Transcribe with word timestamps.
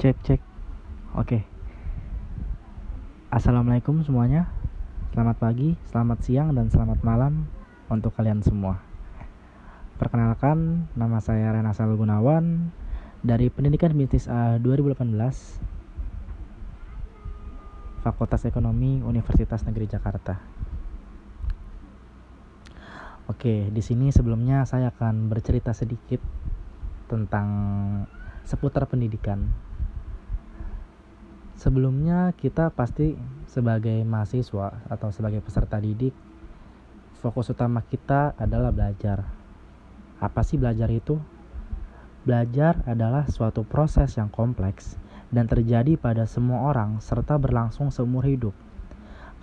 Cek 0.00 0.16
cek. 0.24 0.40
Oke. 1.12 1.44
Assalamualaikum 3.28 4.00
semuanya. 4.00 4.48
Selamat 5.12 5.36
pagi, 5.36 5.76
selamat 5.92 6.24
siang, 6.24 6.56
dan 6.56 6.72
selamat 6.72 7.04
malam 7.04 7.44
untuk 7.92 8.16
kalian 8.16 8.40
semua. 8.40 8.80
Perkenalkan, 10.00 10.88
nama 10.96 11.20
saya 11.20 11.52
Renasal 11.52 11.92
Gunawan 12.00 12.72
dari 13.20 13.52
Pendidikan 13.52 13.92
Bisnis 13.92 14.24
A 14.24 14.56
2018 14.56 15.04
Fakultas 18.00 18.48
Ekonomi 18.48 19.04
Universitas 19.04 19.68
Negeri 19.68 19.84
Jakarta. 19.84 20.40
Oke, 23.28 23.68
di 23.68 23.82
sini 23.84 24.08
sebelumnya 24.16 24.64
saya 24.64 24.96
akan 24.96 25.28
bercerita 25.28 25.76
sedikit 25.76 26.24
tentang 27.04 27.48
seputar 28.48 28.88
pendidikan 28.88 29.68
Sebelumnya 31.60 32.32
kita 32.40 32.72
pasti 32.72 33.20
sebagai 33.44 34.00
mahasiswa 34.08 34.80
atau 34.88 35.12
sebagai 35.12 35.44
peserta 35.44 35.76
didik 35.76 36.16
fokus 37.20 37.52
utama 37.52 37.84
kita 37.84 38.32
adalah 38.40 38.72
belajar. 38.72 39.28
Apa 40.24 40.40
sih 40.40 40.56
belajar 40.56 40.88
itu? 40.88 41.20
Belajar 42.24 42.80
adalah 42.88 43.28
suatu 43.28 43.60
proses 43.68 44.16
yang 44.16 44.32
kompleks 44.32 44.96
dan 45.28 45.44
terjadi 45.44 46.00
pada 46.00 46.24
semua 46.24 46.64
orang 46.72 46.96
serta 47.04 47.36
berlangsung 47.36 47.92
seumur 47.92 48.24
hidup. 48.24 48.56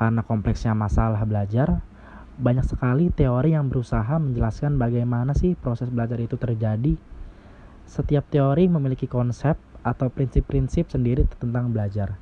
Karena 0.02 0.26
kompleksnya 0.26 0.74
masalah 0.74 1.22
belajar, 1.22 1.86
banyak 2.42 2.66
sekali 2.66 3.14
teori 3.14 3.54
yang 3.54 3.70
berusaha 3.70 4.18
menjelaskan 4.18 4.82
bagaimana 4.82 5.38
sih 5.38 5.54
proses 5.54 5.94
belajar 5.94 6.18
itu 6.18 6.34
terjadi. 6.34 6.98
Setiap 7.86 8.26
teori 8.34 8.66
memiliki 8.66 9.06
konsep 9.06 9.54
atau 9.88 10.12
prinsip-prinsip 10.12 10.92
sendiri 10.92 11.24
tentang 11.40 11.72
belajar 11.72 12.20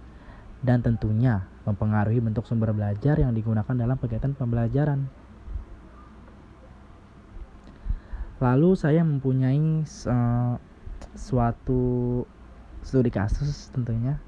dan 0.62 0.86
tentunya 0.86 1.50
mempengaruhi 1.66 2.22
bentuk 2.22 2.46
sumber 2.46 2.74
belajar 2.74 3.18
yang 3.18 3.34
digunakan 3.34 3.74
dalam 3.74 3.98
kegiatan 3.98 4.38
pembelajaran. 4.38 5.10
Lalu 8.38 8.70
saya 8.78 9.02
mempunyai 9.02 9.86
uh, 9.86 10.54
suatu 11.18 11.84
studi 12.86 13.10
kasus 13.10 13.74
tentunya. 13.74 14.22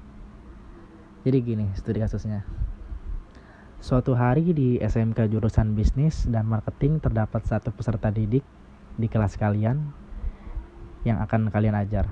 Jadi 1.22 1.38
gini 1.44 1.66
studi 1.78 2.02
kasusnya. 2.02 2.42
Suatu 3.78 4.18
hari 4.18 4.50
di 4.50 4.82
SMK 4.82 5.30
jurusan 5.30 5.78
bisnis 5.78 6.26
dan 6.26 6.50
marketing 6.50 6.98
terdapat 6.98 7.46
satu 7.46 7.70
peserta 7.70 8.10
didik 8.10 8.42
di 8.98 9.06
kelas 9.06 9.38
kalian 9.38 9.94
yang 11.06 11.22
akan 11.22 11.46
kalian 11.54 11.78
ajar. 11.78 12.10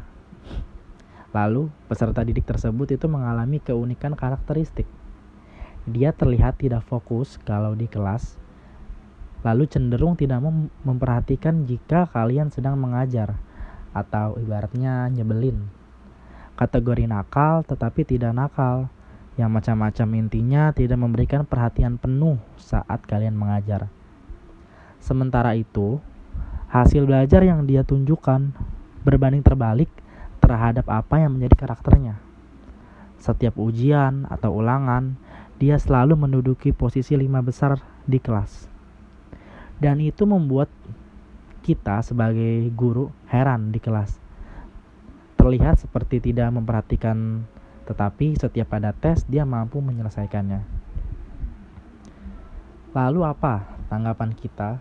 Lalu, 1.36 1.68
peserta 1.84 2.24
didik 2.24 2.48
tersebut 2.48 2.96
itu 2.96 3.04
mengalami 3.12 3.60
keunikan 3.60 4.16
karakteristik. 4.16 4.88
Dia 5.84 6.16
terlihat 6.16 6.56
tidak 6.56 6.88
fokus 6.88 7.36
kalau 7.44 7.76
di 7.76 7.84
kelas, 7.92 8.40
lalu 9.44 9.68
cenderung 9.68 10.16
tidak 10.16 10.40
mem 10.40 10.72
memperhatikan 10.80 11.68
jika 11.68 12.08
kalian 12.08 12.48
sedang 12.48 12.80
mengajar, 12.80 13.36
atau 13.92 14.40
ibaratnya 14.40 15.12
nyebelin. 15.12 15.68
Kategori 16.56 17.04
nakal 17.04 17.68
tetapi 17.68 18.08
tidak 18.08 18.32
nakal, 18.32 18.88
yang 19.36 19.52
macam-macam 19.52 20.08
intinya 20.16 20.72
tidak 20.72 20.96
memberikan 20.96 21.44
perhatian 21.44 22.00
penuh 22.00 22.40
saat 22.56 23.04
kalian 23.04 23.36
mengajar. 23.36 23.92
Sementara 25.04 25.52
itu, 25.52 26.00
hasil 26.72 27.04
belajar 27.04 27.44
yang 27.44 27.68
dia 27.68 27.84
tunjukkan 27.84 28.56
berbanding 29.04 29.44
terbalik 29.44 29.92
terhadap 30.46 30.86
apa 30.86 31.18
yang 31.18 31.34
menjadi 31.34 31.66
karakternya. 31.66 32.22
Setiap 33.18 33.58
ujian 33.58 34.30
atau 34.30 34.54
ulangan, 34.54 35.18
dia 35.58 35.74
selalu 35.74 36.14
menduduki 36.14 36.70
posisi 36.70 37.18
lima 37.18 37.42
besar 37.42 37.82
di 38.06 38.22
kelas. 38.22 38.70
Dan 39.82 39.98
itu 39.98 40.22
membuat 40.22 40.70
kita 41.66 42.06
sebagai 42.06 42.70
guru 42.78 43.10
heran 43.26 43.74
di 43.74 43.82
kelas. 43.82 44.22
Terlihat 45.34 45.82
seperti 45.82 46.22
tidak 46.22 46.54
memperhatikan, 46.54 47.42
tetapi 47.90 48.38
setiap 48.38 48.78
ada 48.78 48.94
tes 48.94 49.26
dia 49.26 49.42
mampu 49.42 49.82
menyelesaikannya. 49.82 50.62
Lalu 52.94 53.20
apa 53.26 53.66
tanggapan 53.90 54.30
kita 54.32 54.78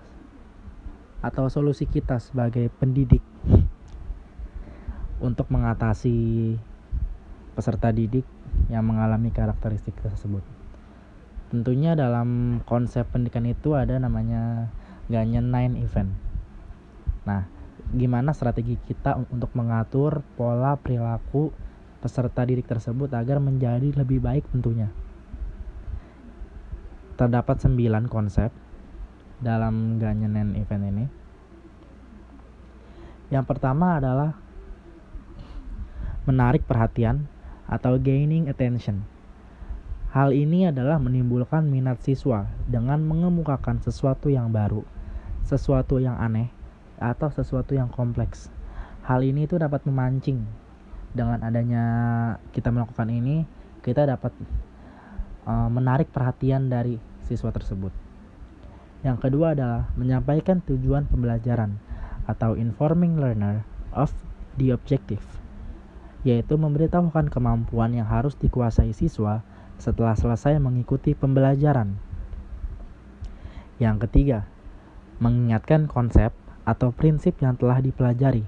atau 1.25 1.50
solusi 1.50 1.89
kita 1.89 2.22
sebagai 2.22 2.69
pendidik 2.78 3.25
untuk 5.23 5.47
mengatasi 5.47 6.55
peserta 7.55 7.89
didik 7.95 8.27
yang 8.67 8.83
mengalami 8.83 9.31
karakteristik 9.31 9.95
tersebut. 10.03 10.43
Tentunya 11.53 11.95
dalam 11.95 12.59
konsep 12.67 13.07
pendidikan 13.07 13.47
itu 13.47 13.77
ada 13.77 13.95
namanya 13.95 14.67
Ganyan 15.07 15.53
Nine 15.53 15.79
Event. 15.79 16.11
Nah, 17.23 17.47
gimana 17.93 18.35
strategi 18.35 18.75
kita 18.75 19.15
untuk 19.31 19.53
mengatur 19.55 20.25
pola 20.35 20.75
perilaku 20.75 21.53
peserta 22.03 22.43
didik 22.43 22.67
tersebut 22.67 23.13
agar 23.15 23.39
menjadi 23.39 23.93
lebih 23.95 24.19
baik 24.19 24.45
tentunya. 24.51 24.91
Terdapat 27.15 27.63
9 27.63 28.11
konsep 28.11 28.51
dalam 29.39 30.01
Ganyan 30.01 30.35
Nine 30.35 30.59
Event 30.59 30.83
ini. 30.91 31.05
Yang 33.31 33.45
pertama 33.47 33.97
adalah 33.97 34.44
menarik 36.25 36.66
perhatian 36.66 37.30
atau 37.69 37.97
gaining 38.02 38.50
attention. 38.50 39.06
Hal 40.09 40.34
ini 40.34 40.69
adalah 40.69 40.97
menimbulkan 40.97 41.69
minat 41.69 42.02
siswa 42.02 42.50
dengan 42.66 43.03
mengemukakan 43.06 43.84
sesuatu 43.84 44.31
yang 44.31 44.50
baru, 44.50 44.81
sesuatu 45.46 46.02
yang 46.02 46.18
aneh, 46.18 46.50
atau 46.97 47.30
sesuatu 47.30 47.75
yang 47.78 47.91
kompleks. 47.91 48.50
Hal 49.06 49.22
ini 49.22 49.46
itu 49.46 49.59
dapat 49.59 49.86
memancing. 49.86 50.41
Dengan 51.16 51.44
adanya 51.44 51.86
kita 52.56 52.72
melakukan 52.72 53.07
ini, 53.12 53.44
kita 53.84 54.07
dapat 54.07 54.34
uh, 55.46 55.69
menarik 55.69 56.09
perhatian 56.09 56.72
dari 56.72 56.97
siswa 57.28 57.52
tersebut. 57.52 57.92
Yang 59.06 59.30
kedua 59.30 59.53
adalah 59.53 59.92
menyampaikan 60.00 60.63
tujuan 60.66 61.06
pembelajaran 61.06 61.78
atau 62.25 62.57
informing 62.57 63.22
learner 63.22 63.68
of 63.94 64.09
the 64.57 64.74
objective 64.74 65.44
yaitu 66.25 66.58
memberitahukan 66.58 67.30
kemampuan 67.30 67.94
yang 67.94 68.09
harus 68.09 68.34
dikuasai 68.36 68.91
siswa 68.97 69.46
setelah 69.78 70.18
selesai 70.18 70.58
mengikuti 70.58 71.13
pembelajaran. 71.13 71.94
Yang 73.78 74.09
ketiga, 74.09 74.40
mengingatkan 75.22 75.86
konsep 75.86 76.34
atau 76.66 76.90
prinsip 76.90 77.38
yang 77.46 77.53
telah 77.53 77.78
dipelajari 77.78 78.44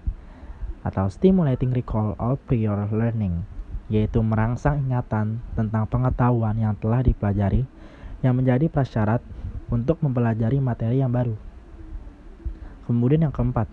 atau 0.82 1.06
stimulating 1.12 1.70
recall 1.70 2.18
of 2.18 2.42
prior 2.50 2.90
learning, 2.90 3.46
yaitu 3.92 4.24
merangsang 4.26 4.88
ingatan 4.88 5.44
tentang 5.54 5.86
pengetahuan 5.86 6.58
yang 6.58 6.74
telah 6.80 7.06
dipelajari 7.06 7.70
yang 8.26 8.34
menjadi 8.34 8.66
prasyarat 8.72 9.22
untuk 9.70 10.00
mempelajari 10.02 10.58
materi 10.58 11.04
yang 11.04 11.12
baru. 11.14 11.36
Kemudian 12.88 13.28
yang 13.28 13.36
keempat, 13.36 13.68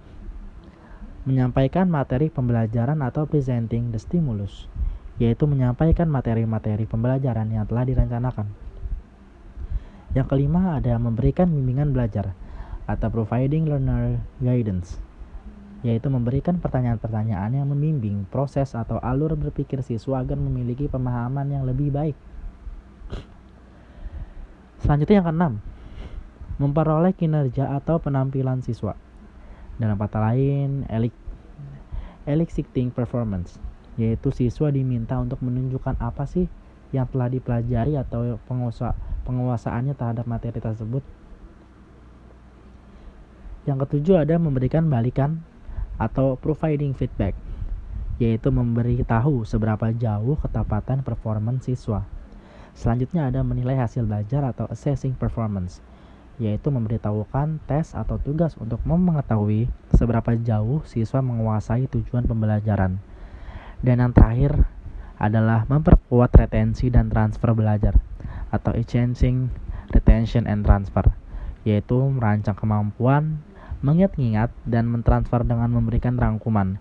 menyampaikan 1.24 1.88
materi 1.88 2.28
pembelajaran 2.28 3.00
atau 3.00 3.24
presenting 3.24 3.88
the 3.88 4.00
stimulus, 4.00 4.68
yaitu 5.16 5.48
menyampaikan 5.48 6.04
materi-materi 6.04 6.84
pembelajaran 6.84 7.48
yang 7.48 7.64
telah 7.64 7.84
direncanakan. 7.88 8.52
Yang 10.12 10.26
kelima 10.30 10.76
ada 10.76 10.94
memberikan 11.00 11.48
bimbingan 11.48 11.96
belajar 11.96 12.36
atau 12.84 13.08
providing 13.08 13.64
learner 13.64 14.20
guidance, 14.36 15.00
yaitu 15.80 16.12
memberikan 16.12 16.60
pertanyaan-pertanyaan 16.60 17.56
yang 17.56 17.66
membimbing 17.72 18.28
proses 18.28 18.76
atau 18.76 19.00
alur 19.00 19.32
berpikir 19.32 19.80
siswa 19.80 20.20
agar 20.20 20.36
memiliki 20.36 20.92
pemahaman 20.92 21.48
yang 21.48 21.64
lebih 21.64 21.88
baik. 21.88 22.16
Selanjutnya 24.84 25.24
yang 25.24 25.28
keenam, 25.32 25.52
memperoleh 26.60 27.16
kinerja 27.16 27.72
atau 27.72 27.96
penampilan 27.96 28.60
siswa. 28.60 28.92
Dalam 29.74 29.98
kata 29.98 30.22
lain, 30.22 30.86
eliciting 32.24 32.94
performance, 32.94 33.58
yaitu 33.98 34.30
siswa 34.30 34.70
diminta 34.70 35.18
untuk 35.18 35.42
menunjukkan 35.42 35.98
apa 35.98 36.24
sih 36.24 36.46
yang 36.94 37.10
telah 37.10 37.26
dipelajari 37.26 37.98
atau 37.98 38.38
penguasa, 38.46 38.94
penguasaannya 39.26 39.98
terhadap 39.98 40.24
materi 40.30 40.62
tersebut. 40.62 41.02
Yang 43.66 43.88
ketujuh 43.88 44.22
ada 44.22 44.38
memberikan 44.38 44.86
balikan 44.86 45.42
atau 45.98 46.38
providing 46.38 46.94
feedback, 46.94 47.34
yaitu 48.22 48.52
memberitahu 48.54 49.42
seberapa 49.42 49.90
jauh 49.90 50.38
ketepatan 50.38 51.02
performance 51.02 51.66
siswa. 51.66 52.06
Selanjutnya 52.74 53.30
ada 53.30 53.42
menilai 53.46 53.78
hasil 53.78 54.06
belajar 54.06 54.42
atau 54.46 54.66
assessing 54.70 55.14
performance, 55.14 55.78
yaitu 56.42 56.70
memberitahukan 56.72 57.62
tes 57.70 57.94
atau 57.94 58.18
tugas 58.18 58.58
untuk 58.58 58.82
mengetahui 58.82 59.70
seberapa 59.94 60.34
jauh 60.38 60.82
siswa 60.86 61.22
menguasai 61.22 61.86
tujuan 61.90 62.26
pembelajaran. 62.26 62.98
Dan 63.84 64.00
yang 64.00 64.12
terakhir, 64.16 64.66
adalah 65.18 65.64
memperkuat 65.70 66.34
retensi 66.34 66.90
dan 66.90 67.06
transfer 67.06 67.54
belajar 67.54 67.94
atau 68.50 68.74
exchanging 68.74 69.50
retention 69.94 70.46
and 70.50 70.66
transfer 70.66 71.14
yaitu 71.64 71.96
merancang 71.96 72.58
kemampuan 72.58 73.40
mengingat-ingat 73.84 74.48
dan 74.64 74.88
mentransfer 74.88 75.44
dengan 75.44 75.68
memberikan 75.68 76.16
rangkuman, 76.16 76.80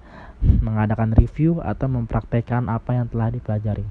mengadakan 0.64 1.12
review 1.12 1.60
atau 1.60 1.92
mempraktekkan 1.92 2.72
apa 2.72 2.96
yang 2.96 3.12
telah 3.12 3.28
dipelajari. 3.28 3.84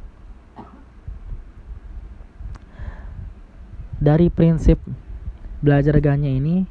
Dari 4.00 4.32
prinsip 4.32 4.81
belajar 5.62 5.94
ganya 6.03 6.26
ini 6.26 6.67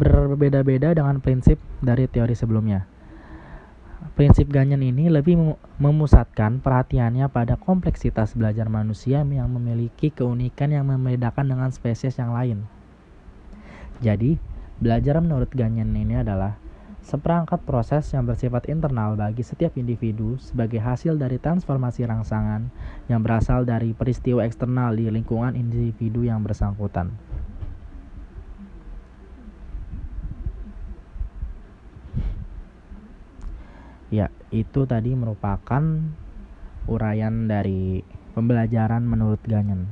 berbeda-beda 0.00 0.96
dengan 0.96 1.20
prinsip 1.20 1.60
dari 1.84 2.08
teori 2.08 2.32
sebelumnya. 2.32 2.88
Prinsip 4.16 4.50
Ganyan 4.50 4.82
ini 4.82 5.08
lebih 5.08 5.56
memusatkan 5.78 6.58
perhatiannya 6.58 7.28
pada 7.30 7.54
kompleksitas 7.54 8.34
belajar 8.34 8.66
manusia 8.66 9.22
yang 9.22 9.48
memiliki 9.52 10.10
keunikan 10.10 10.74
yang 10.74 10.90
membedakan 10.90 11.48
dengan 11.48 11.70
spesies 11.70 12.18
yang 12.18 12.34
lain. 12.34 12.66
Jadi, 14.02 14.36
belajar 14.82 15.22
menurut 15.22 15.48
Ganyan 15.54 15.94
ini 15.94 16.18
adalah 16.18 16.58
seperangkat 17.02 17.62
proses 17.62 18.10
yang 18.10 18.26
bersifat 18.26 18.66
internal 18.68 19.14
bagi 19.14 19.46
setiap 19.46 19.78
individu 19.78 20.38
sebagai 20.42 20.82
hasil 20.82 21.16
dari 21.18 21.38
transformasi 21.38 22.02
rangsangan 22.06 22.68
yang 23.06 23.20
berasal 23.22 23.62
dari 23.62 23.94
peristiwa 23.94 24.42
eksternal 24.42 24.98
di 24.98 25.06
lingkungan 25.08 25.54
individu 25.54 26.26
yang 26.26 26.42
bersangkutan. 26.42 27.31
Ya, 34.12 34.28
itu 34.52 34.84
tadi 34.84 35.16
merupakan 35.16 35.80
uraian 36.84 37.48
dari 37.48 38.04
pembelajaran 38.36 39.00
menurut 39.08 39.40
Ganyan. 39.40 39.88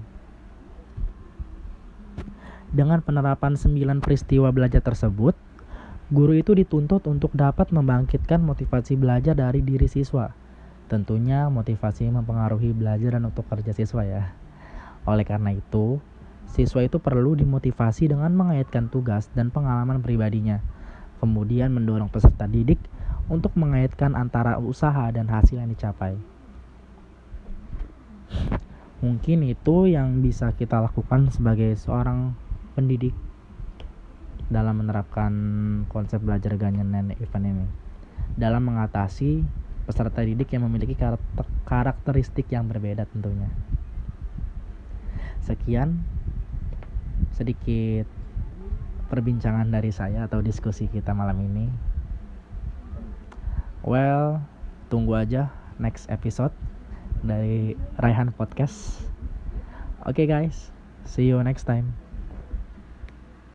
Dengan 2.68 3.00
penerapan 3.00 3.56
9 3.56 4.04
peristiwa 4.04 4.52
belajar 4.52 4.84
tersebut, 4.84 5.32
guru 6.12 6.36
itu 6.36 6.52
dituntut 6.52 7.00
untuk 7.08 7.32
dapat 7.32 7.72
membangkitkan 7.72 8.44
motivasi 8.44 9.00
belajar 9.00 9.32
dari 9.32 9.64
diri 9.64 9.88
siswa. 9.88 10.36
Tentunya 10.92 11.48
motivasi 11.48 12.12
mempengaruhi 12.12 12.76
belajar 12.76 13.16
dan 13.16 13.24
untuk 13.24 13.48
kerja 13.48 13.72
siswa 13.72 14.04
ya. 14.04 14.36
Oleh 15.08 15.24
karena 15.24 15.56
itu, 15.56 15.96
siswa 16.44 16.84
itu 16.84 17.00
perlu 17.00 17.40
dimotivasi 17.40 18.12
dengan 18.12 18.36
mengaitkan 18.36 18.92
tugas 18.92 19.32
dan 19.32 19.48
pengalaman 19.48 20.04
pribadinya. 20.04 20.60
Kemudian 21.24 21.72
mendorong 21.72 22.12
peserta 22.12 22.44
didik 22.44 22.84
untuk 23.30 23.54
mengaitkan 23.54 24.18
antara 24.18 24.58
usaha 24.58 25.06
dan 25.14 25.30
hasil 25.30 25.62
yang 25.62 25.70
dicapai. 25.70 26.18
Mungkin 29.00 29.48
itu 29.48 29.88
yang 29.88 30.20
bisa 30.20 30.52
kita 30.52 30.82
lakukan 30.82 31.32
sebagai 31.32 31.72
seorang 31.78 32.36
pendidik 32.76 33.16
dalam 34.50 34.82
menerapkan 34.82 35.32
konsep 35.86 36.20
belajar 36.20 36.58
ganyan 36.58 36.90
dan 36.90 37.14
event 37.22 37.46
ini 37.46 37.66
dalam 38.34 38.66
mengatasi 38.66 39.46
peserta 39.86 40.20
didik 40.26 40.50
yang 40.52 40.66
memiliki 40.66 40.98
karakteristik 41.64 42.50
yang 42.50 42.66
berbeda 42.66 43.06
tentunya. 43.08 43.48
Sekian 45.42 46.02
sedikit 47.34 48.06
perbincangan 49.10 49.66
dari 49.72 49.90
saya 49.90 50.28
atau 50.28 50.44
diskusi 50.44 50.86
kita 50.86 51.16
malam 51.16 51.40
ini. 51.42 51.66
Well, 53.80 54.44
tunggu 54.92 55.16
aja 55.16 55.48
next 55.80 56.04
episode 56.12 56.52
dari 57.24 57.80
Raihan 57.96 58.32
Podcast. 58.36 59.00
Oke 60.04 60.24
okay 60.24 60.26
guys, 60.28 60.68
see 61.08 61.28
you 61.28 61.40
next 61.40 61.64
time. 61.64 62.09